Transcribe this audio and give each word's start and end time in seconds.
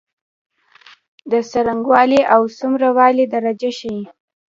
د 1.31 1.33
څرنګوالی 1.51 2.21
او 2.33 2.41
څومره 2.57 2.87
والي 2.97 3.25
درجه 3.33 3.71
ښيي. 3.77 4.01